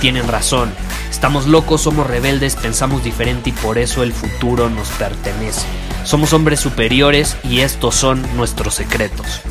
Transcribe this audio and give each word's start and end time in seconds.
tienen 0.00 0.26
razón. 0.26 0.72
Estamos 1.10 1.46
locos, 1.46 1.82
somos 1.82 2.06
rebeldes, 2.06 2.56
pensamos 2.56 3.04
diferente 3.04 3.50
y 3.50 3.52
por 3.52 3.78
eso 3.78 4.02
el 4.02 4.12
futuro 4.12 4.70
nos 4.70 4.88
pertenece. 4.92 5.66
Somos 6.04 6.32
hombres 6.32 6.58
superiores 6.58 7.36
y 7.44 7.60
estos 7.60 7.94
son 7.94 8.24
nuestros 8.36 8.74
secretos. 8.74 9.42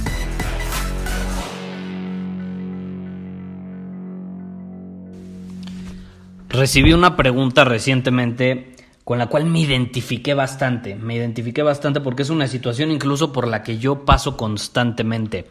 Recibí 6.49 6.93
una 6.93 7.15
pregunta 7.15 7.63
recientemente 7.63 8.75
con 9.03 9.19
la 9.19 9.27
cual 9.27 9.45
me 9.45 9.59
identifiqué 9.59 10.33
bastante. 10.33 10.95
Me 10.95 11.15
identifiqué 11.15 11.61
bastante 11.61 12.01
porque 12.01 12.23
es 12.23 12.31
una 12.31 12.47
situación 12.47 12.91
incluso 12.91 13.31
por 13.31 13.47
la 13.47 13.61
que 13.61 13.77
yo 13.77 14.03
paso 14.03 14.35
constantemente. 14.35 15.47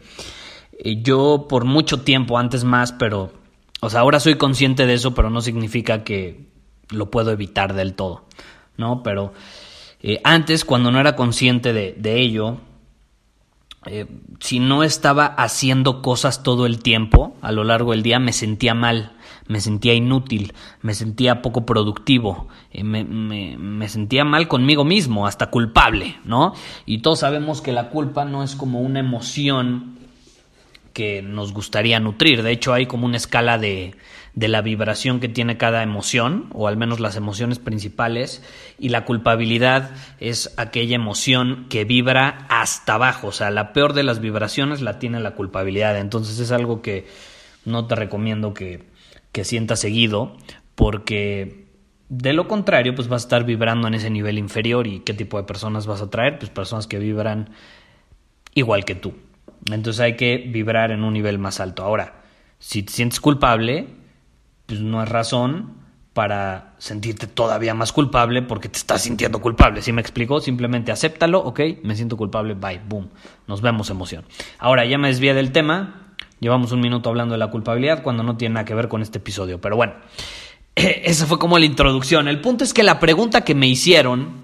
Eh, 0.77 1.01
yo 1.01 1.47
por 1.49 1.63
mucho 1.63 2.01
tiempo, 2.01 2.37
antes 2.37 2.65
más, 2.65 2.91
pero... 2.91 3.38
O 3.81 3.89
sea, 3.89 4.01
ahora 4.01 4.19
soy 4.19 4.35
consciente 4.35 4.85
de 4.85 4.93
eso, 4.93 5.13
pero 5.13 5.29
no 5.29 5.41
significa 5.41 6.03
que 6.03 6.47
lo 6.89 7.11
puedo 7.11 7.31
evitar 7.31 7.73
del 7.73 7.93
todo, 7.93 8.25
¿no? 8.77 9.03
Pero 9.03 9.33
eh, 10.01 10.19
antes, 10.23 10.65
cuando 10.65 10.91
no 10.91 10.99
era 10.99 11.15
consciente 11.15 11.73
de, 11.73 12.19
ello, 12.19 12.57
eh, 13.85 14.05
si 14.39 14.59
no 14.59 14.83
estaba 14.83 15.25
haciendo 15.25 16.01
cosas 16.01 16.43
todo 16.43 16.65
el 16.65 16.79
tiempo, 16.79 17.35
a 17.41 17.51
lo 17.51 17.63
largo 17.63 17.91
del 17.91 18.03
día, 18.03 18.19
me 18.19 18.33
sentía 18.33 18.73
mal 18.73 19.13
me 19.49 19.59
sentía 19.59 19.95
inútil, 19.95 20.53
me 20.81 20.93
sentía 20.93 21.41
poco 21.41 21.65
productivo, 21.65 22.47
eh, 22.71 22.83
me, 22.83 23.03
me, 23.03 23.89
sentía 23.89 24.23
mal 24.23 24.47
conmigo 24.47 24.85
mismo, 24.85 25.25
hasta 25.25 25.49
culpable, 25.49 26.17
¿no? 26.23 26.53
Y 26.85 26.99
todos 26.99 27.19
sabemos 27.19 27.59
que 27.61 27.73
la 27.73 27.89
culpa 27.89 28.25
no 28.25 28.43
es 28.43 28.55
como 28.55 28.79
una 28.79 28.99
emoción 28.99 29.97
que 30.93 31.21
nos 31.21 31.53
gustaría 31.53 31.99
nutrir, 31.99 32.43
de 32.43 32.51
hecho 32.51 32.73
hay 32.73 32.85
como 32.85 33.05
una 33.05 33.17
escala 33.17 33.57
de, 33.57 33.95
de 34.33 34.47
la 34.47 34.61
vibración 34.61 35.19
que 35.19 35.29
tiene 35.29 35.57
cada 35.57 35.83
emoción, 35.83 36.49
o 36.53 36.67
al 36.67 36.77
menos 36.77 36.99
las 36.99 37.15
emociones 37.15 37.59
principales, 37.59 38.43
y 38.77 38.89
la 38.89 39.05
culpabilidad 39.05 39.91
es 40.19 40.53
aquella 40.57 40.95
emoción 40.95 41.67
que 41.69 41.85
vibra 41.85 42.45
hasta 42.49 42.95
abajo, 42.95 43.27
o 43.27 43.31
sea, 43.31 43.51
la 43.51 43.73
peor 43.73 43.93
de 43.93 44.03
las 44.03 44.19
vibraciones 44.19 44.81
la 44.81 44.99
tiene 44.99 45.19
la 45.19 45.35
culpabilidad, 45.35 45.97
entonces 45.97 46.39
es 46.39 46.51
algo 46.51 46.81
que 46.81 47.07
no 47.65 47.87
te 47.87 47.95
recomiendo 47.95 48.53
que, 48.53 48.83
que 49.31 49.43
sientas 49.43 49.79
seguido, 49.79 50.37
porque 50.75 51.69
de 52.09 52.33
lo 52.33 52.47
contrario, 52.47 52.95
pues 52.95 53.07
vas 53.07 53.23
a 53.23 53.25
estar 53.25 53.43
vibrando 53.45 53.87
en 53.87 53.93
ese 53.93 54.09
nivel 54.09 54.37
inferior. 54.37 54.87
Y 54.87 55.01
qué 55.01 55.13
tipo 55.13 55.37
de 55.37 55.43
personas 55.43 55.85
vas 55.85 56.01
a 56.01 56.09
traer, 56.09 56.39
pues 56.39 56.49
personas 56.49 56.87
que 56.87 56.97
vibran 56.97 57.51
igual 58.55 58.83
que 58.83 58.95
tú. 58.95 59.13
Entonces 59.75 59.99
hay 59.99 60.15
que 60.15 60.37
vibrar 60.37 60.91
en 60.91 61.03
un 61.03 61.13
nivel 61.13 61.39
más 61.39 61.59
alto. 61.59 61.83
Ahora, 61.83 62.21
si 62.59 62.83
te 62.83 62.93
sientes 62.93 63.19
culpable, 63.19 63.87
pues 64.65 64.79
no 64.81 65.01
es 65.03 65.09
razón 65.09 65.77
para 66.13 66.73
sentirte 66.79 67.27
todavía 67.27 67.73
más 67.73 67.93
culpable 67.93 68.41
porque 68.41 68.67
te 68.67 68.77
estás 68.77 69.03
sintiendo 69.03 69.39
culpable. 69.41 69.81
¿Sí 69.81 69.91
me 69.93 70.01
explico? 70.01 70.41
Simplemente 70.41 70.91
acéptalo, 70.91 71.39
ok, 71.39 71.59
me 71.83 71.95
siento 71.95 72.17
culpable, 72.17 72.55
bye, 72.55 72.81
boom. 72.87 73.09
Nos 73.47 73.61
vemos 73.61 73.89
emoción. 73.89 74.25
Ahora 74.57 74.85
ya 74.85 74.97
me 74.97 75.07
desvié 75.07 75.33
del 75.33 75.51
tema, 75.51 76.09
Llevamos 76.39 76.71
un 76.71 76.79
minuto 76.79 77.09
hablando 77.09 77.33
de 77.33 77.39
la 77.39 77.47
culpabilidad 77.47 78.01
cuando 78.01 78.23
no 78.23 78.37
tiene 78.37 78.55
nada 78.55 78.65
que 78.65 78.73
ver 78.73 78.87
con 78.87 79.01
este 79.01 79.17
episodio. 79.17 79.59
Pero 79.59 79.75
bueno, 79.75 79.93
esa 80.75 81.25
fue 81.25 81.37
como 81.37 81.59
la 81.59 81.65
introducción. 81.65 82.27
El 82.27 82.39
punto 82.39 82.63
es 82.63 82.73
que 82.73 82.83
la 82.83 82.99
pregunta 82.99 83.41
que 83.41 83.55
me 83.55 83.67
hicieron 83.67 84.38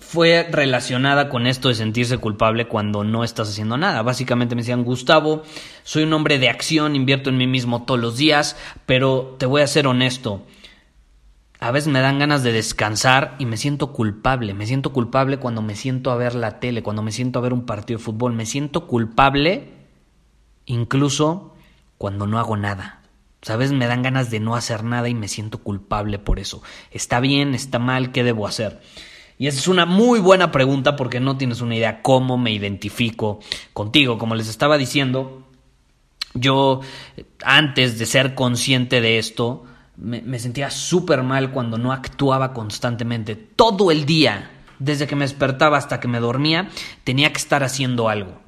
fue 0.00 0.48
relacionada 0.50 1.28
con 1.28 1.46
esto 1.46 1.68
de 1.68 1.74
sentirse 1.74 2.18
culpable 2.18 2.66
cuando 2.68 3.04
no 3.04 3.22
estás 3.22 3.50
haciendo 3.50 3.76
nada. 3.76 4.02
Básicamente 4.02 4.54
me 4.54 4.62
decían, 4.62 4.84
Gustavo, 4.84 5.42
soy 5.82 6.04
un 6.04 6.12
hombre 6.14 6.38
de 6.38 6.48
acción, 6.48 6.96
invierto 6.96 7.30
en 7.30 7.36
mí 7.36 7.46
mismo 7.46 7.84
todos 7.84 8.00
los 8.00 8.16
días, 8.16 8.56
pero 8.86 9.36
te 9.38 9.46
voy 9.46 9.62
a 9.62 9.66
ser 9.66 9.86
honesto. 9.86 10.42
A 11.60 11.70
veces 11.70 11.88
me 11.88 12.00
dan 12.00 12.18
ganas 12.18 12.42
de 12.42 12.52
descansar 12.52 13.36
y 13.38 13.46
me 13.46 13.56
siento 13.56 13.92
culpable. 13.92 14.54
Me 14.54 14.66
siento 14.66 14.92
culpable 14.92 15.38
cuando 15.38 15.62
me 15.62 15.76
siento 15.76 16.10
a 16.10 16.16
ver 16.16 16.34
la 16.34 16.60
tele, 16.60 16.82
cuando 16.82 17.02
me 17.02 17.12
siento 17.12 17.38
a 17.38 17.42
ver 17.42 17.52
un 17.52 17.64
partido 17.64 17.98
de 17.98 18.04
fútbol. 18.04 18.32
Me 18.32 18.46
siento 18.46 18.86
culpable 18.86 19.70
incluso 20.66 21.54
cuando 21.98 22.26
no 22.26 22.38
hago 22.38 22.56
nada. 22.56 23.02
Sabes, 23.42 23.72
me 23.72 23.86
dan 23.86 24.02
ganas 24.02 24.30
de 24.30 24.40
no 24.40 24.56
hacer 24.56 24.84
nada 24.84 25.08
y 25.08 25.14
me 25.14 25.28
siento 25.28 25.58
culpable 25.58 26.18
por 26.18 26.38
eso. 26.38 26.62
¿Está 26.90 27.20
bien? 27.20 27.54
¿Está 27.54 27.78
mal? 27.78 28.10
¿Qué 28.12 28.24
debo 28.24 28.46
hacer? 28.46 28.80
Y 29.38 29.48
esa 29.48 29.58
es 29.58 29.68
una 29.68 29.84
muy 29.86 30.20
buena 30.20 30.52
pregunta 30.52 30.96
porque 30.96 31.20
no 31.20 31.36
tienes 31.36 31.60
una 31.60 31.76
idea 31.76 32.02
cómo 32.02 32.38
me 32.38 32.52
identifico 32.52 33.40
contigo. 33.72 34.18
Como 34.18 34.34
les 34.34 34.48
estaba 34.48 34.78
diciendo, 34.78 35.42
yo 36.34 36.80
antes 37.44 37.98
de 37.98 38.06
ser 38.06 38.34
consciente 38.34 39.00
de 39.00 39.18
esto, 39.18 39.64
me, 39.96 40.38
sentía 40.38 40.70
súper 40.70 41.22
mal 41.22 41.50
cuando 41.50 41.78
no 41.78 41.92
actuaba 41.92 42.52
constantemente. 42.52 43.36
Todo 43.36 43.90
el 43.90 44.06
día, 44.06 44.50
desde 44.78 45.06
que 45.06 45.16
me 45.16 45.24
despertaba 45.24 45.78
hasta 45.78 46.00
que 46.00 46.08
me 46.08 46.20
dormía, 46.20 46.68
tenía 47.04 47.32
que 47.32 47.38
estar 47.38 47.62
haciendo 47.62 48.08
algo. 48.08 48.40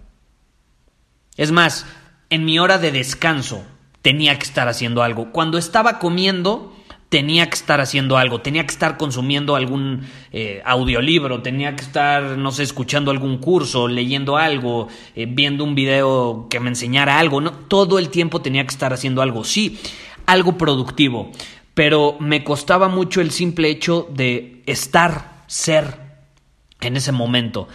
Es 1.37 1.53
más, 1.53 1.87
en 2.31 2.45
mi 2.45 2.59
hora 2.59 2.79
de 2.79 2.93
descanso 2.93 3.65
tenía 4.03 4.39
que 4.39 4.45
estar 4.45 4.69
haciendo 4.69 5.03
algo. 5.03 5.33
Cuando 5.33 5.59
estaba 5.59 5.99
comiendo, 5.99 6.75
tenía 7.09 7.49
que 7.49 7.55
estar 7.55 7.81
haciendo 7.81 8.19
algo, 8.19 8.41
tenía 8.41 8.65
que 8.67 8.73
estar 8.73 8.97
consumiendo 8.97 9.55
algún 9.55 10.07
eh, 10.33 10.61
audiolibro, 10.65 11.41
tenía 11.43 11.77
que 11.77 11.83
estar, 11.83 12.37
no 12.37 12.51
sé, 12.51 12.65
escuchando 12.65 13.11
algún 13.11 13.39
curso, 13.39 13.87
leyendo 13.89 14.37
algo, 14.37 14.89
eh, 15.15 15.27
viendo 15.29 15.65
un 15.65 15.75
video 15.75 16.49
que 16.51 16.61
me 16.61 16.69
enseñara 16.69 17.19
algo. 17.19 17.41
No, 17.41 17.53
todo 17.53 17.99
el 17.99 18.09
tiempo 18.09 18.43
tenía 18.43 18.65
que 18.65 18.73
estar 18.73 18.93
haciendo 18.93 19.23
algo, 19.23 19.45
sí, 19.45 19.79
algo 20.27 20.59
productivo, 20.59 21.31
pero 21.75 22.17
me 22.19 22.43
costaba 22.43 22.89
mucho 22.89 23.21
el 23.21 23.31
simple 23.31 23.71
hecho 23.71 24.09
de 24.13 24.63
estar, 24.67 25.45
ser 25.47 26.01
en 26.81 26.97
ese 26.97 27.13
momento. 27.13 27.69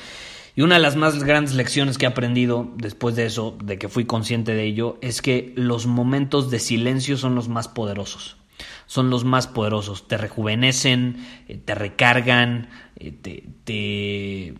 Y 0.54 0.64
una 0.64 0.76
de 0.76 0.82
las 0.82 0.98
más 0.98 1.24
grandes 1.24 1.56
lecciones 1.56 1.98
que 1.98 2.06
he 2.06 2.10
aprendido 2.10 2.70
después 2.76 3.16
de 3.16 3.26
eso, 3.26 3.58
de 3.64 3.80
que 3.80 3.88
fui 3.88 4.04
consciente 4.04 4.54
de 4.54 4.66
ello, 4.66 4.98
es 5.02 5.22
que 5.22 5.54
los 5.56 5.88
momentos 5.88 6.52
de 6.52 6.60
silencio 6.60 7.16
son 7.16 7.36
los 7.36 7.48
más 7.48 7.70
poderosos. 7.70 8.41
Son 8.86 9.10
los 9.10 9.24
más 9.24 9.48
poderosos. 9.48 10.08
Te 10.08 10.18
rejuvenecen, 10.18 11.26
eh, 11.48 11.58
te 11.58 11.76
recargan, 11.76 12.70
eh, 12.98 13.12
te, 13.12 14.54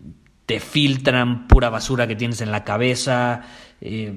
te, 0.46 0.60
filtran 0.60 1.48
pura 1.48 1.70
basura 1.70 2.06
que 2.06 2.16
tienes 2.16 2.40
en 2.40 2.52
la 2.52 2.64
cabeza. 2.64 3.42
Eh, 3.80 4.12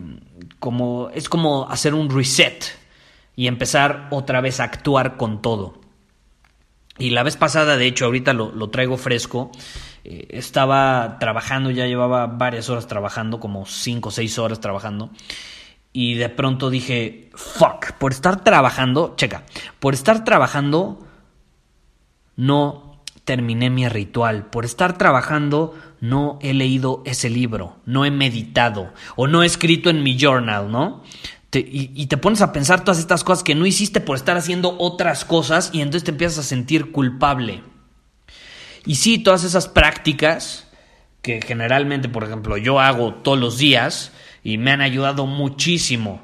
como, 0.59 1.09
es 1.13 1.29
como 1.29 1.69
hacer 1.69 1.94
un 1.94 2.09
reset 2.09 2.66
y 3.35 3.47
empezar 3.47 4.07
otra 4.12 4.41
vez 4.41 4.59
a 4.59 4.66
actuar 4.66 5.18
con 5.18 5.42
todo. 5.42 5.81
Y 6.98 7.10
la 7.10 7.24
vez 7.24 7.36
pasada, 7.36 7.77
de 7.77 7.88
hecho, 7.88 8.06
ahorita 8.06 8.33
lo, 8.33 8.51
lo 8.51 8.69
traigo 8.69 8.98
fresco. 8.98 9.51
Eh, 10.07 10.27
estaba 10.38 11.18
trabajando, 11.19 11.71
ya 11.71 11.88
llevaba 11.88 12.27
varias 12.27 12.69
horas 12.69 12.86
trabajando, 12.86 13.39
como 13.39 13.65
5 13.65 14.10
o 14.10 14.12
6 14.12 14.38
horas 14.38 14.60
trabajando. 14.60 15.10
Y 15.97 16.15
de 16.15 16.27
pronto 16.27 16.69
dije, 16.69 17.30
fuck, 17.36 17.94
por 17.94 18.12
estar 18.12 18.44
trabajando, 18.44 19.13
checa, 19.15 19.45
por 19.80 19.94
estar 19.94 20.25
trabajando 20.25 21.07
no 22.36 23.01
terminé 23.24 23.69
mi 23.69 23.88
ritual, 23.88 24.47
por 24.47 24.65
estar 24.65 24.97
trabajando 24.97 25.74
no 26.01 26.38
he 26.42 26.53
leído 26.53 27.01
ese 27.06 27.30
libro, 27.30 27.77
no 27.86 28.03
he 28.03 28.12
meditado 28.12 28.92
o 29.15 29.27
no 29.27 29.42
he 29.42 29.45
escrito 29.45 29.89
en 29.89 30.03
mi 30.03 30.19
journal, 30.19 30.69
¿no? 30.69 31.01
y, 31.53 31.92
y, 31.95 32.07
te 32.07 32.18
pones 32.18 32.41
a 32.41 32.51
pensar 32.51 32.83
todas 32.83 33.00
estas 33.00 33.24
cosas 33.24 33.45
que 33.45 33.56
no 33.56 33.65
hiciste 33.65 34.01
por 34.01 34.18
estar 34.18 34.36
haciendo 34.36 34.75
otras 34.77 35.24
cosas 35.24 35.69
y 35.71 35.80
entonces 35.80 36.03
te 36.03 36.12
empiezas 36.12 36.39
a 36.39 36.44
sentir 36.44 36.91
culpable. 36.91 37.63
Y 38.86 38.95
sí, 38.95 39.19
todas 39.19 39.45
esas 39.45 39.69
prácticas 39.69 40.68
que 41.21 41.41
generalmente, 41.41 42.09
por 42.09 42.25
ejemplo, 42.25 42.57
yo 42.57 42.81
hago 42.81 43.13
todos 43.13 43.39
los 43.39 43.57
días 43.57 44.12
y 44.45 44.59
me 44.59 44.71
han 44.71 44.81
ayudado 44.81 45.25
muchísimo 45.25 46.21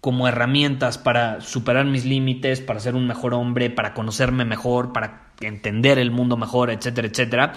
como 0.00 0.26
herramientas 0.26 0.98
para 0.98 1.40
superar 1.40 1.86
mis 1.86 2.04
límites, 2.04 2.60
para 2.60 2.80
ser 2.80 2.96
un 2.96 3.06
mejor 3.06 3.32
hombre, 3.32 3.70
para 3.70 3.94
conocerme 3.94 4.44
mejor, 4.44 4.92
para 4.92 5.30
entender 5.40 5.98
el 6.00 6.10
mundo 6.10 6.36
mejor, 6.36 6.70
etcétera, 6.70 7.06
etcétera, 7.06 7.52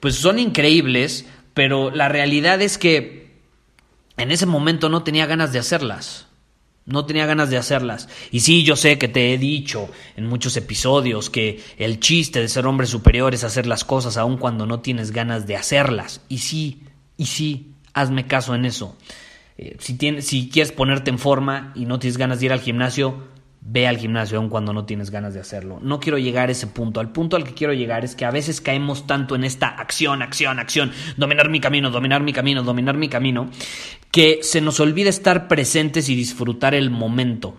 pues 0.00 0.16
son 0.16 0.40
increíbles, 0.40 1.26
pero 1.54 1.92
la 1.92 2.08
realidad 2.08 2.60
es 2.62 2.78
que 2.78 3.36
en 4.16 4.32
ese 4.32 4.44
momento 4.44 4.88
no 4.88 5.04
tenía 5.04 5.26
ganas 5.26 5.52
de 5.52 5.60
hacerlas. 5.60 6.26
No 6.84 7.06
tenía 7.06 7.24
ganas 7.24 7.48
de 7.48 7.56
hacerlas. 7.56 8.08
Y 8.32 8.40
sí, 8.40 8.64
yo 8.64 8.74
sé 8.74 8.98
que 8.98 9.08
te 9.08 9.32
he 9.32 9.38
dicho 9.38 9.88
en 10.16 10.26
muchos 10.26 10.56
episodios 10.56 11.30
que 11.30 11.62
el 11.78 12.00
chiste 12.00 12.40
de 12.40 12.48
ser 12.48 12.66
hombre 12.66 12.88
superior 12.88 13.32
es 13.34 13.44
hacer 13.44 13.66
las 13.66 13.84
cosas 13.84 14.16
aun 14.16 14.36
cuando 14.36 14.66
no 14.66 14.80
tienes 14.80 15.12
ganas 15.12 15.46
de 15.46 15.56
hacerlas. 15.56 16.22
Y 16.28 16.38
sí, 16.38 16.82
y 17.16 17.26
sí, 17.26 17.72
hazme 17.94 18.26
caso 18.26 18.54
en 18.56 18.64
eso. 18.64 18.98
Eh, 19.56 19.76
si, 19.78 19.96
tienes, 19.96 20.26
si 20.26 20.48
quieres 20.48 20.72
ponerte 20.72 21.10
en 21.10 21.18
forma 21.18 21.72
y 21.74 21.86
no 21.86 21.98
tienes 21.98 22.18
ganas 22.18 22.40
de 22.40 22.46
ir 22.46 22.52
al 22.52 22.60
gimnasio, 22.60 23.28
ve 23.66 23.86
al 23.86 23.96
gimnasio 23.96 24.38
aun 24.38 24.50
cuando 24.50 24.72
no 24.72 24.84
tienes 24.84 25.10
ganas 25.10 25.32
de 25.32 25.40
hacerlo. 25.40 25.78
No 25.80 25.98
quiero 25.98 26.18
llegar 26.18 26.48
a 26.48 26.52
ese 26.52 26.66
punto. 26.66 27.00
Al 27.00 27.12
punto 27.12 27.36
al 27.36 27.44
que 27.44 27.54
quiero 27.54 27.72
llegar 27.72 28.04
es 28.04 28.14
que 28.14 28.26
a 28.26 28.30
veces 28.30 28.60
caemos 28.60 29.06
tanto 29.06 29.34
en 29.34 29.44
esta 29.44 29.68
acción, 29.68 30.22
acción, 30.22 30.58
acción, 30.58 30.92
dominar 31.16 31.48
mi 31.48 31.60
camino, 31.60 31.90
dominar 31.90 32.22
mi 32.22 32.32
camino, 32.32 32.62
dominar 32.62 32.96
mi 32.96 33.08
camino, 33.08 33.50
que 34.10 34.40
se 34.42 34.60
nos 34.60 34.80
olvida 34.80 35.08
estar 35.08 35.48
presentes 35.48 36.08
y 36.08 36.14
disfrutar 36.14 36.74
el 36.74 36.90
momento. 36.90 37.58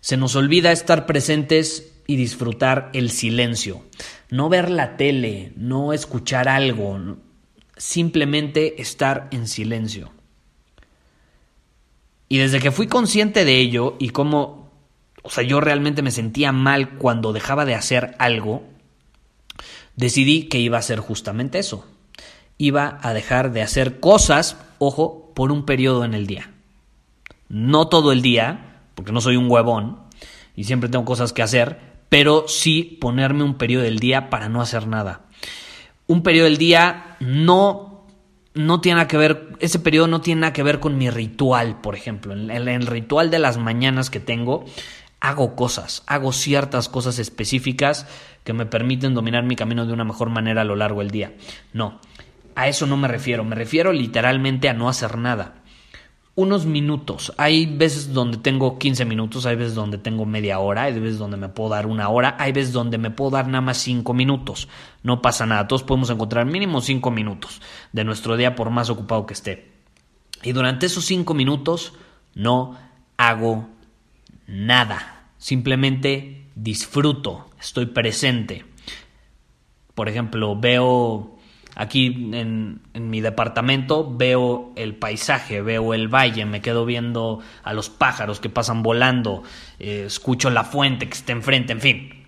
Se 0.00 0.16
nos 0.16 0.34
olvida 0.34 0.72
estar 0.72 1.04
presentes 1.04 2.00
y 2.06 2.16
disfrutar 2.16 2.90
el 2.94 3.10
silencio. 3.10 3.84
No 4.30 4.48
ver 4.48 4.70
la 4.70 4.96
tele, 4.96 5.52
no 5.56 5.92
escuchar 5.92 6.48
algo, 6.48 6.98
simplemente 7.76 8.80
estar 8.80 9.28
en 9.30 9.46
silencio. 9.46 10.12
Y 12.28 12.38
desde 12.38 12.60
que 12.60 12.70
fui 12.70 12.86
consciente 12.86 13.44
de 13.44 13.58
ello 13.58 13.96
y 13.98 14.10
cómo 14.10 14.58
o 15.28 15.30
sea, 15.30 15.44
yo 15.44 15.60
realmente 15.60 16.00
me 16.00 16.10
sentía 16.10 16.52
mal 16.52 16.96
cuando 16.96 17.34
dejaba 17.34 17.66
de 17.66 17.74
hacer 17.74 18.16
algo, 18.18 18.62
decidí 19.94 20.44
que 20.44 20.58
iba 20.58 20.78
a 20.78 20.80
hacer 20.80 21.00
justamente 21.00 21.58
eso. 21.58 21.86
Iba 22.56 22.98
a 23.02 23.12
dejar 23.12 23.52
de 23.52 23.60
hacer 23.60 24.00
cosas, 24.00 24.56
ojo, 24.78 25.32
por 25.34 25.52
un 25.52 25.66
periodo 25.66 26.04
en 26.04 26.14
el 26.14 26.26
día. 26.26 26.50
No 27.50 27.88
todo 27.88 28.12
el 28.12 28.22
día, 28.22 28.80
porque 28.94 29.12
no 29.12 29.20
soy 29.20 29.36
un 29.36 29.50
huevón 29.50 30.00
y 30.56 30.64
siempre 30.64 30.88
tengo 30.88 31.04
cosas 31.04 31.34
que 31.34 31.42
hacer, 31.42 31.78
pero 32.08 32.46
sí 32.48 32.96
ponerme 32.98 33.44
un 33.44 33.58
periodo 33.58 33.82
del 33.82 33.98
día 33.98 34.30
para 34.30 34.48
no 34.48 34.62
hacer 34.62 34.86
nada. 34.86 35.26
Un 36.06 36.22
periodo 36.22 36.46
del 36.46 36.56
día 36.56 37.16
no 37.20 37.97
no 38.54 38.80
tiene 38.80 39.06
que 39.06 39.16
ver, 39.16 39.48
ese 39.60 39.78
periodo 39.78 40.06
no 40.06 40.20
tiene 40.20 40.42
nada 40.42 40.52
que 40.52 40.62
ver 40.62 40.80
con 40.80 40.98
mi 40.98 41.10
ritual, 41.10 41.80
por 41.80 41.94
ejemplo. 41.94 42.32
En 42.32 42.50
el 42.50 42.86
ritual 42.86 43.30
de 43.30 43.38
las 43.38 43.58
mañanas 43.58 44.10
que 44.10 44.20
tengo, 44.20 44.64
hago 45.20 45.54
cosas, 45.56 46.02
hago 46.06 46.32
ciertas 46.32 46.88
cosas 46.88 47.18
específicas 47.18 48.06
que 48.44 48.52
me 48.52 48.66
permiten 48.66 49.14
dominar 49.14 49.44
mi 49.44 49.56
camino 49.56 49.86
de 49.86 49.92
una 49.92 50.04
mejor 50.04 50.30
manera 50.30 50.62
a 50.62 50.64
lo 50.64 50.76
largo 50.76 51.00
del 51.00 51.10
día. 51.10 51.32
No, 51.72 52.00
a 52.54 52.68
eso 52.68 52.86
no 52.86 52.96
me 52.96 53.08
refiero, 53.08 53.44
me 53.44 53.54
refiero 53.54 53.92
literalmente 53.92 54.68
a 54.68 54.72
no 54.72 54.88
hacer 54.88 55.18
nada. 55.18 55.57
Unos 56.38 56.66
minutos, 56.66 57.32
hay 57.36 57.66
veces 57.66 58.12
donde 58.12 58.36
tengo 58.36 58.78
15 58.78 59.04
minutos, 59.04 59.44
hay 59.44 59.56
veces 59.56 59.74
donde 59.74 59.98
tengo 59.98 60.24
media 60.24 60.60
hora, 60.60 60.84
hay 60.84 60.92
veces 60.92 61.18
donde 61.18 61.36
me 61.36 61.48
puedo 61.48 61.70
dar 61.70 61.88
una 61.88 62.10
hora, 62.10 62.36
hay 62.38 62.52
veces 62.52 62.72
donde 62.72 62.96
me 62.96 63.10
puedo 63.10 63.32
dar 63.32 63.48
nada 63.48 63.60
más 63.60 63.78
5 63.78 64.14
minutos. 64.14 64.68
No 65.02 65.20
pasa 65.20 65.46
nada, 65.46 65.66
todos 65.66 65.82
podemos 65.82 66.10
encontrar 66.10 66.46
mínimo 66.46 66.80
5 66.80 67.10
minutos 67.10 67.60
de 67.92 68.04
nuestro 68.04 68.36
día 68.36 68.54
por 68.54 68.70
más 68.70 68.88
ocupado 68.88 69.26
que 69.26 69.34
esté. 69.34 69.72
Y 70.44 70.52
durante 70.52 70.86
esos 70.86 71.06
5 71.06 71.34
minutos 71.34 71.94
no 72.36 72.78
hago 73.16 73.66
nada. 74.46 75.32
Simplemente 75.38 76.46
disfruto, 76.54 77.50
estoy 77.58 77.86
presente. 77.86 78.64
Por 79.92 80.08
ejemplo, 80.08 80.54
veo 80.54 81.36
aquí 81.78 82.30
en, 82.32 82.80
mi 82.94 83.20
departamento, 83.22 84.14
veo 84.14 84.72
el 84.76 84.96
paisaje, 84.96 85.62
veo 85.62 85.94
el 85.94 86.08
valle, 86.08 86.44
me 86.44 86.60
quedo 86.60 86.84
viendo 86.84 87.40
a 87.62 87.72
los 87.72 87.88
pájaros 87.88 88.40
que 88.40 88.50
pasan 88.50 88.82
volando, 88.82 89.44
eh, 89.78 90.04
escucho 90.06 90.50
la 90.50 90.64
fuente 90.64 91.08
que 91.08 91.14
está 91.14 91.32
enfrente, 91.32 91.72
en 91.72 91.80
fin. 91.80 92.26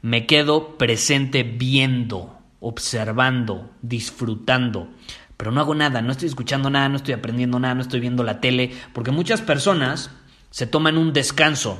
Me 0.00 0.24
quedo 0.24 0.78
presente 0.78 1.42
viendo, 1.42 2.38
observando, 2.60 3.70
disfrutando 3.82 4.88
pero 5.36 5.50
no 5.52 5.60
hago 5.60 5.74
nada, 5.74 6.00
no 6.00 6.12
estoy 6.12 6.28
escuchando 6.28 6.70
nada, 6.70 6.88
no 6.88 6.96
estoy 6.96 7.12
aprendiendo 7.12 7.58
nada, 7.60 7.74
no 7.74 7.82
estoy 7.82 8.00
viendo 8.00 8.22
la 8.22 8.40
tele, 8.40 8.72
porque 8.94 9.10
muchas 9.10 9.42
personas 9.42 10.10
se 10.50 10.66
toman 10.66 10.96
un 10.96 11.12
descanso. 11.12 11.78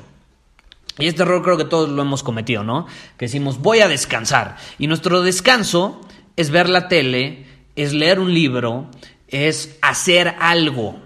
Y 0.98 1.06
este 1.06 1.22
error 1.22 1.42
creo 1.42 1.56
que 1.56 1.64
todos 1.64 1.88
lo 1.88 2.02
hemos 2.02 2.22
cometido, 2.22 2.64
¿no? 2.64 2.86
Que 3.16 3.26
decimos, 3.26 3.60
voy 3.60 3.80
a 3.80 3.88
descansar. 3.88 4.56
Y 4.78 4.86
nuestro 4.86 5.22
descanso 5.22 6.05
es 6.36 6.50
ver 6.50 6.68
la 6.68 6.88
tele, 6.88 7.46
es 7.74 7.92
leer 7.92 8.20
un 8.20 8.32
libro, 8.32 8.90
es 9.28 9.78
hacer 9.82 10.36
algo. 10.38 11.00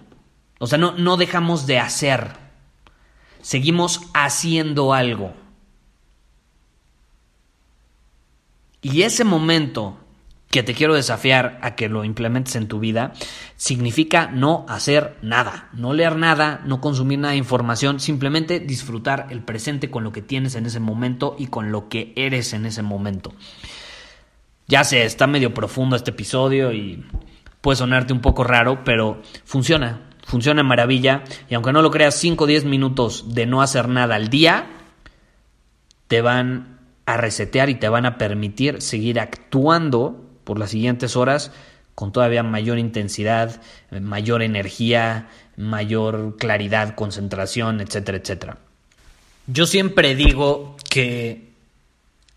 O 0.59 0.67
sea, 0.67 0.79
no, 0.79 0.93
no 0.93 1.17
dejamos 1.17 1.67
de 1.67 1.79
hacer. 1.79 2.33
Seguimos 3.41 4.03
haciendo 4.13 4.93
algo. 4.93 5.33
Y 8.83 9.03
ese 9.03 9.25
momento 9.25 9.99
que 10.51 10.65
te 10.65 10.75
quiero 10.75 10.95
desafiar 10.95 11.61
a 11.63 11.77
que 11.77 11.89
lo 11.89 12.05
implementes 12.05 12.57
en 12.57 12.67
tu 12.67 12.81
vida, 12.81 13.13
significa 13.57 14.27
no 14.27 14.67
hacer 14.69 15.17
nada, 15.23 15.69
no 15.73 15.95
leer 15.95 16.17
nada, 16.17 16.61
no 16.67 16.81
consumir 16.81 17.21
nada 17.21 17.33
de 17.33 17.39
información, 17.39 18.01
simplemente 18.01 18.59
disfrutar 18.59 19.29
el 19.31 19.43
presente 19.43 19.91
con 19.91 20.03
lo 20.03 20.11
que 20.11 20.23
tienes 20.23 20.57
en 20.57 20.67
ese 20.67 20.81
momento 20.81 21.37
y 21.39 21.47
con 21.47 21.71
lo 21.71 21.89
que 21.89 22.13
eres 22.17 22.53
en 22.53 22.67
ese 22.67 22.83
momento. 22.83 23.33
Ya 24.71 24.85
sé, 24.85 25.03
está 25.05 25.27
medio 25.27 25.53
profundo 25.53 25.97
este 25.97 26.13
episodio 26.13 26.73
y 26.73 27.05
puede 27.61 27.75
sonarte 27.75 28.13
un 28.13 28.21
poco 28.21 28.45
raro, 28.45 28.85
pero 28.85 29.21
funciona, 29.45 30.09
funciona 30.25 30.61
en 30.61 30.69
maravilla 30.69 31.25
y 31.49 31.55
aunque 31.55 31.73
no 31.73 31.83
lo 31.83 31.91
creas, 31.91 32.15
5 32.15 32.45
o 32.45 32.47
10 32.47 32.67
minutos 32.67 33.35
de 33.35 33.47
no 33.47 33.63
hacer 33.63 33.89
nada 33.89 34.15
al 34.15 34.29
día 34.29 34.69
te 36.07 36.21
van 36.21 36.79
a 37.05 37.17
resetear 37.17 37.69
y 37.69 37.75
te 37.75 37.89
van 37.89 38.07
a 38.07 38.17
permitir 38.17 38.81
seguir 38.81 39.19
actuando 39.19 40.25
por 40.45 40.57
las 40.57 40.71
siguientes 40.71 41.17
horas 41.17 41.51
con 41.97 42.13
todavía 42.13 42.45
mayor 42.45 42.79
intensidad, 42.79 43.61
mayor 43.91 44.41
energía, 44.43 45.31
mayor 45.57 46.37
claridad, 46.37 46.95
concentración, 46.95 47.81
etcétera, 47.81 48.19
etcétera. 48.19 48.59
Yo 49.49 49.67
siempre 49.67 50.15
digo 50.15 50.77
que 50.89 51.51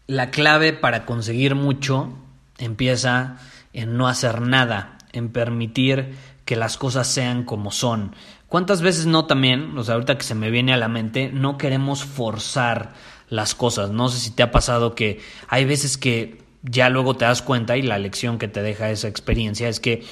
la 0.08 0.32
clave 0.32 0.74
para 0.74 1.06
conseguir 1.06 1.54
mucho 1.54 2.18
empieza 2.58 3.38
en 3.74 3.98
no 3.98 4.08
hacer 4.08 4.42
nada, 4.42 4.98
en 5.12 5.30
permitir 5.30 6.16
que 6.46 6.56
las 6.56 6.78
cosas 6.78 7.08
sean 7.08 7.44
como 7.44 7.72
son. 7.72 8.16
¿Cuántas 8.48 8.82
veces 8.82 9.06
no 9.06 9.26
también, 9.26 9.78
o 9.78 9.84
sea, 9.84 9.96
ahorita 9.96 10.18
que 10.18 10.24
se 10.24 10.36
me 10.36 10.52
viene 10.52 10.74
a 10.74 10.78
la 10.78 10.88
mente, 10.88 11.32
no 11.34 11.58
queremos 11.58 12.04
forzar 12.04 12.94
las 13.30 13.56
cosas? 13.56 13.90
No 13.90 14.10
sé 14.10 14.20
si 14.20 14.32
te 14.32 14.44
ha 14.44 14.52
pasado 14.52 14.94
que 14.94 15.22
hay 15.48 15.66
veces 15.66 15.98
que 15.98 16.44
ya 16.62 16.90
luego 16.90 17.16
te 17.16 17.26
das 17.26 17.42
cuenta 17.42 17.78
y 17.78 17.82
la 17.82 17.98
lección 17.98 18.38
que 18.38 18.48
te 18.48 18.62
deja 18.62 18.90
esa 18.90 19.08
experiencia 19.08 19.70
es 19.70 19.80
que 19.80 20.06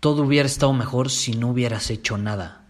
todo 0.00 0.22
hubiera 0.22 0.46
estado 0.46 0.72
mejor 0.72 1.10
si 1.10 1.32
no 1.32 1.48
hubieras 1.48 1.90
hecho 1.90 2.18
nada. 2.18 2.62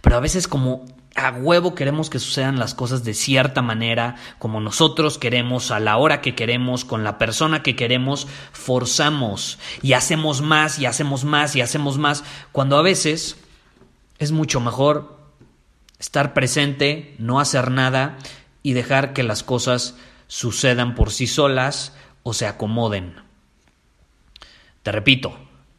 Pero 0.00 0.16
a 0.16 0.20
veces 0.20 0.48
como 0.48 0.86
a 1.18 1.32
huevo 1.32 1.74
queremos 1.74 2.10
que 2.10 2.18
sucedan 2.18 2.58
las 2.58 2.74
cosas 2.74 3.02
de 3.02 3.12
cierta 3.12 3.60
manera, 3.60 4.16
como 4.38 4.60
nosotros 4.60 5.18
queremos, 5.18 5.70
a 5.70 5.80
la 5.80 5.96
hora 5.96 6.20
que 6.20 6.34
queremos, 6.34 6.84
con 6.84 7.02
la 7.02 7.18
persona 7.18 7.62
que 7.62 7.74
queremos, 7.74 8.28
forzamos 8.52 9.58
y 9.82 9.94
hacemos 9.94 10.40
más 10.40 10.78
y 10.78 10.86
hacemos 10.86 11.24
más 11.24 11.56
y 11.56 11.60
hacemos 11.60 11.98
más, 11.98 12.24
cuando 12.52 12.76
a 12.76 12.82
veces 12.82 13.36
es 14.18 14.32
mucho 14.32 14.60
mejor 14.60 15.18
estar 15.98 16.34
presente, 16.34 17.16
no 17.18 17.40
hacer 17.40 17.70
nada 17.70 18.16
y 18.62 18.72
dejar 18.72 19.12
que 19.12 19.24
las 19.24 19.42
cosas 19.42 19.96
sucedan 20.28 20.94
por 20.94 21.10
sí 21.10 21.26
solas 21.26 21.96
o 22.22 22.32
se 22.32 22.46
acomoden. 22.46 23.16
Te 24.82 24.92
repito, 24.92 25.36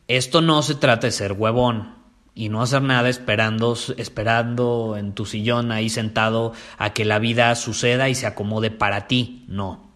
esto 0.07 0.41
no 0.41 0.61
se 0.63 0.75
trata 0.75 1.07
de 1.07 1.11
ser 1.11 1.33
huevón 1.33 1.98
y 2.35 2.49
no 2.49 2.61
hacer 2.61 2.81
nada 2.81 3.09
esperando, 3.09 3.77
esperando 3.97 4.95
en 4.97 5.13
tu 5.13 5.25
sillón 5.25 5.71
ahí 5.71 5.89
sentado 5.89 6.53
a 6.77 6.93
que 6.93 7.05
la 7.05 7.19
vida 7.19 7.53
suceda 7.55 8.09
y 8.09 8.15
se 8.15 8.27
acomode 8.27 8.71
para 8.71 9.07
ti. 9.07 9.45
No, 9.47 9.91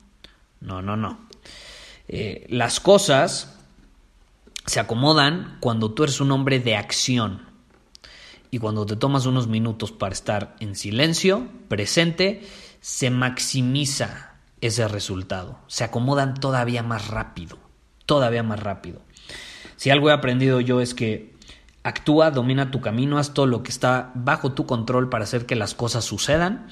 no, 0.59 0.81
no, 0.81 0.97
no. 0.97 1.19
Eh, 2.07 2.45
las 2.49 2.79
cosas 2.79 3.57
se 4.65 4.79
acomodan 4.79 5.57
cuando 5.59 5.91
tú 5.91 6.03
eres 6.03 6.21
un 6.21 6.31
hombre 6.31 6.59
de 6.59 6.75
acción 6.75 7.41
y 8.51 8.59
cuando 8.59 8.85
te 8.85 8.95
tomas 8.95 9.25
unos 9.25 9.47
minutos 9.47 9.91
para 9.91 10.13
estar 10.13 10.55
en 10.59 10.75
silencio, 10.75 11.47
presente, 11.69 12.43
se 12.81 13.09
maximiza 13.09 14.35
ese 14.61 14.87
resultado. 14.87 15.59
Se 15.67 15.83
acomodan 15.83 16.35
todavía 16.35 16.83
más 16.83 17.07
rápido, 17.07 17.57
todavía 18.05 18.43
más 18.43 18.59
rápido. 18.59 19.01
Si 19.75 19.89
algo 19.89 20.09
he 20.09 20.13
aprendido 20.13 20.61
yo 20.61 20.81
es 20.81 20.93
que 20.93 21.32
Actúa, 21.83 22.31
domina 22.31 22.71
tu 22.71 22.81
camino, 22.81 23.17
haz 23.17 23.33
todo 23.33 23.45
lo 23.45 23.61
que 23.61 23.71
está 23.71 24.11
bajo 24.15 24.53
tu 24.53 24.65
control 24.65 25.09
para 25.09 25.25
hacer 25.25 25.45
que 25.45 25.55
las 25.55 25.75
cosas 25.75 26.05
sucedan, 26.05 26.67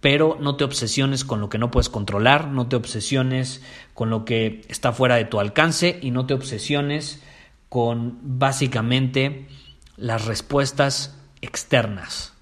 pero 0.00 0.36
no 0.40 0.56
te 0.56 0.64
obsesiones 0.64 1.24
con 1.24 1.40
lo 1.40 1.48
que 1.48 1.58
no 1.58 1.70
puedes 1.70 1.88
controlar, 1.88 2.48
no 2.48 2.66
te 2.66 2.76
obsesiones 2.76 3.62
con 3.94 4.10
lo 4.10 4.24
que 4.24 4.62
está 4.68 4.92
fuera 4.92 5.16
de 5.16 5.24
tu 5.24 5.40
alcance 5.40 5.98
y 6.02 6.10
no 6.10 6.26
te 6.26 6.34
obsesiones 6.34 7.22
con 7.70 8.18
básicamente 8.22 9.48
las 9.96 10.26
respuestas 10.26 11.16
externas. 11.40 12.34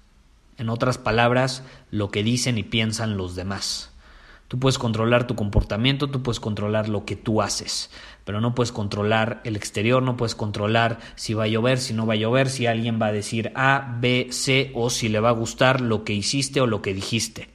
En 0.57 0.69
otras 0.69 0.97
palabras, 0.97 1.63
lo 1.89 2.11
que 2.11 2.23
dicen 2.23 2.57
y 2.57 2.63
piensan 2.63 3.15
los 3.15 3.35
demás. 3.35 3.92
Tú 4.53 4.59
puedes 4.59 4.77
controlar 4.77 5.25
tu 5.25 5.33
comportamiento, 5.33 6.11
tú 6.11 6.21
puedes 6.21 6.39
controlar 6.39 6.87
lo 6.87 7.05
que 7.05 7.15
tú 7.15 7.41
haces, 7.41 7.89
pero 8.23 8.39
no 8.39 8.53
puedes 8.53 8.71
controlar 8.71 9.41
el 9.45 9.55
exterior, 9.55 10.03
no 10.03 10.15
puedes 10.15 10.35
controlar 10.35 10.99
si 11.15 11.33
va 11.33 11.45
a 11.45 11.47
llover, 11.47 11.79
si 11.79 11.95
no 11.95 12.05
va 12.05 12.13
a 12.13 12.17
llover, 12.17 12.51
si 12.51 12.67
alguien 12.67 12.99
va 13.01 13.07
a 13.07 13.11
decir 13.11 13.51
A, 13.55 13.97
B, 13.99 14.27
C 14.29 14.71
o 14.75 14.91
si 14.91 15.09
le 15.09 15.19
va 15.19 15.29
a 15.29 15.31
gustar 15.31 15.81
lo 15.81 16.03
que 16.03 16.13
hiciste 16.13 16.61
o 16.61 16.67
lo 16.67 16.83
que 16.83 16.93
dijiste. 16.93 17.49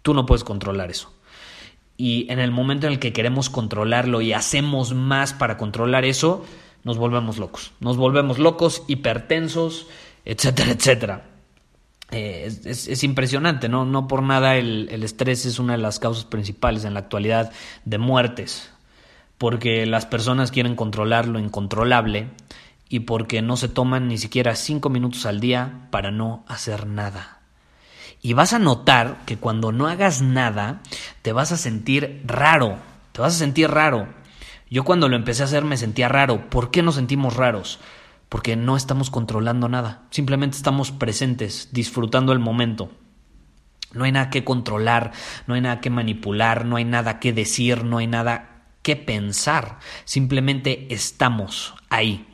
Tú 0.00 0.14
no 0.14 0.24
puedes 0.24 0.42
controlar 0.42 0.90
eso. 0.90 1.12
Y 1.98 2.32
en 2.32 2.38
el 2.38 2.50
momento 2.50 2.86
en 2.86 2.94
el 2.94 2.98
que 2.98 3.12
queremos 3.12 3.50
controlarlo 3.50 4.22
y 4.22 4.32
hacemos 4.32 4.94
más 4.94 5.34
para 5.34 5.58
controlar 5.58 6.06
eso, 6.06 6.46
nos 6.82 6.96
volvemos 6.96 7.36
locos. 7.36 7.72
Nos 7.80 7.98
volvemos 7.98 8.38
locos, 8.38 8.84
hipertensos, 8.88 9.86
etcétera, 10.24 10.70
etcétera. 10.70 11.24
Eh, 12.10 12.50
es, 12.64 13.04
impresionante, 13.04 13.68
¿no? 13.68 13.84
No 13.84 14.08
por 14.08 14.22
nada 14.22 14.56
el, 14.56 14.88
el, 14.90 15.02
estrés 15.02 15.44
es 15.44 15.58
una 15.58 15.74
de 15.74 15.82
las 15.82 15.98
causas 15.98 16.24
principales 16.24 16.84
en 16.84 16.94
la 16.94 17.00
actualidad 17.00 17.52
de 17.84 17.98
muertes, 17.98 18.70
porque 19.36 19.84
las 19.84 20.06
personas 20.06 20.50
quieren 20.50 20.74
controlar 20.74 21.26
lo 21.26 21.38
incontrolable 21.38 22.28
y 22.88 23.00
porque 23.00 23.42
no 23.42 23.56
se 23.56 23.68
toman 23.68 24.08
ni 24.08 24.16
siquiera 24.16 24.56
cinco 24.56 24.88
minutos 24.88 25.26
al 25.26 25.40
día 25.40 25.88
para 25.90 26.10
no 26.10 26.44
hacer 26.48 26.86
nada. 26.86 27.40
Y 28.22 28.32
vas 28.32 28.52
a 28.52 28.58
notar 28.58 29.18
que 29.26 29.36
cuando 29.36 29.70
no 29.70 29.86
hagas 29.86 30.22
nada, 30.22 30.80
te 31.22 31.32
vas 31.32 31.52
a 31.52 31.56
sentir 31.56 32.22
raro, 32.24 32.78
te 33.12 33.20
vas 33.20 33.34
a 33.34 33.38
sentir 33.38 33.70
raro. 33.70 34.08
Yo 34.70 34.84
cuando 34.84 35.08
lo 35.08 35.16
empecé 35.16 35.42
a 35.42 35.46
hacer 35.46 35.64
me 35.64 35.76
sentía 35.76 36.08
raro. 36.08 36.50
¿Por 36.50 36.70
qué 36.70 36.82
nos 36.82 36.96
sentimos 36.96 37.36
raros? 37.36 37.78
Porque 38.28 38.56
no 38.56 38.76
estamos 38.76 39.10
controlando 39.10 39.68
nada, 39.68 40.06
simplemente 40.10 40.56
estamos 40.56 40.90
presentes, 40.90 41.68
disfrutando 41.72 42.32
el 42.32 42.38
momento. 42.38 42.90
No 43.92 44.04
hay 44.04 44.12
nada 44.12 44.28
que 44.28 44.44
controlar, 44.44 45.12
no 45.46 45.54
hay 45.54 45.62
nada 45.62 45.80
que 45.80 45.88
manipular, 45.88 46.66
no 46.66 46.76
hay 46.76 46.84
nada 46.84 47.20
que 47.20 47.32
decir, 47.32 47.84
no 47.84 47.98
hay 47.98 48.06
nada 48.06 48.64
que 48.82 48.96
pensar, 48.96 49.78
simplemente 50.04 50.92
estamos 50.92 51.74
ahí. 51.88 52.26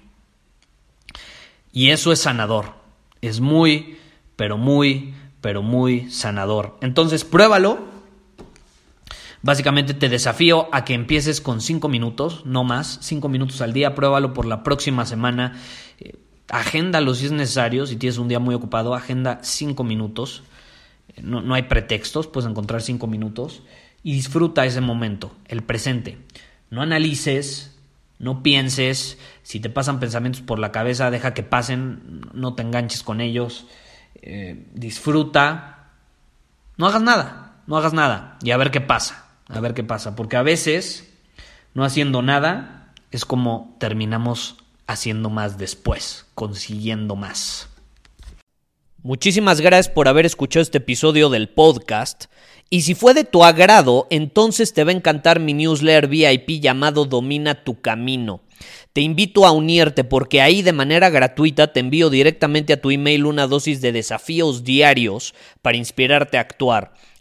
Y 1.73 1.91
eso 1.91 2.13
es 2.13 2.21
sanador, 2.21 2.75
es 3.21 3.41
muy, 3.41 3.99
pero 4.37 4.59
muy, 4.59 5.15
pero 5.41 5.63
muy 5.63 6.11
sanador. 6.11 6.77
Entonces 6.81 7.25
pruébalo 7.25 7.94
Básicamente 9.45 9.93
te 9.93 10.09
desafío 10.09 10.71
a 10.73 10.87
que 10.87 10.95
empieces 10.95 11.43
con 11.43 11.61
5 11.61 11.87
minutos, 11.91 12.47
no 12.47 12.65
más, 12.65 12.99
5 13.03 13.29
minutos 13.29 13.61
al 13.61 13.75
día, 13.75 13.95
pruébalo 13.95 14.33
por 14.33 14.47
la 14.47 14.63
próxima 14.63 15.05
semana, 15.05 15.61
eh, 16.01 16.15
agéndalo 16.49 17.15
si 17.15 17.27
es 17.27 17.33
necesario, 17.33 17.85
si 17.85 17.97
tienes 17.97 18.17
un 18.17 18.29
día 18.29 18.39
muy 18.39 18.55
ocupado, 18.55 18.95
agenda 18.95 19.41
5 19.43 19.85
minutos, 19.85 20.45
eh, 21.09 21.21
no, 21.23 21.43
no 21.43 21.53
hay 21.53 21.65
pretextos, 21.65 22.27
puedes 22.27 22.49
encontrar 22.49 22.81
5 22.81 23.07
minutos 23.07 23.63
y 24.03 24.15
disfruta 24.15 24.65
ese 24.65 24.81
momento, 24.81 25.37
el 25.47 25.63
presente. 25.63 26.17
No 26.71 26.81
analices, 26.81 27.77
no 28.19 28.43
pienses, 28.43 29.19
si 29.43 29.61
te 29.61 29.69
pasan 29.69 30.01
pensamientos 30.01 30.41
por 30.41 30.59
la 30.59 30.73
cabeza, 30.73 31.11
deja 31.11 31.35
que 31.35 31.43
pasen, 31.43 32.23
no 32.33 32.55
te 32.55 32.63
enganches 32.63 33.03
con 33.03 33.21
ellos, 33.21 33.67
eh, 34.23 34.69
disfruta, 34.73 35.91
no 36.79 36.87
hagas 36.87 37.03
nada, 37.03 37.61
no 37.67 37.77
hagas 37.77 37.93
nada 37.93 38.39
y 38.43 38.51
a 38.51 38.57
ver 38.57 38.71
qué 38.71 38.81
pasa 38.81 39.24
a 39.49 39.61
ver 39.61 39.75
qué 39.75 39.85
pasa, 39.85 40.17
porque 40.17 40.37
a 40.37 40.43
veces 40.43 41.13
no 41.75 41.85
haciendo 41.85 42.23
nada 42.23 42.93
es 43.11 43.25
como 43.25 43.77
terminamos 43.79 44.57
haciendo 44.87 45.31
más 45.31 45.59
después, 45.59 46.27
consiguiendo 46.35 47.17
más. 47.17 47.69
Muchísimas 49.03 49.61
gracias 49.61 49.95
por 49.95 50.09
haber 50.09 50.25
escuchado 50.25 50.63
este 50.63 50.79
episodio 50.79 51.29
del 51.29 51.51
podcast. 51.51 52.25
Y 52.71 52.83
si 52.83 52.95
fue 52.95 53.13
de 53.13 53.25
tu 53.25 53.45
agrado, 53.45 54.07
entonces 54.09 54.73
te 54.73 54.83
va 54.83 54.91
a 54.91 54.95
encantar 54.95 55.41
mi 55.41 55.53
newsletter 55.53 56.09
VIP 56.09 56.61
llamado 56.63 57.05
Domina 57.05 57.65
tu 57.65 57.81
Camino. 57.81 58.41
Te 58.95 59.03
invito 59.03 59.47
a 59.47 59.51
unirte 59.51 60.05
porque 60.05 60.41
ahí 60.41 60.63
de 60.63 60.73
manera 60.73 61.11
gratuita 61.11 61.73
te 61.73 61.81
envío 61.81 62.09
directamente 62.09 62.73
a 62.73 62.81
tu 62.81 62.91
email 62.91 63.27
una 63.27 63.47
dosis 63.47 63.81
de 63.81 63.93
desafíos 63.93 64.65
diarios 64.65 65.35
para 65.61 65.77
inspirarte 65.77 66.39
a 66.39 66.41
actuar. 66.41 66.95